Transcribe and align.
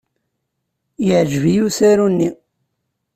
Yeɛjeb-iyi 1.05 1.61
usaru-nni. 1.67 2.29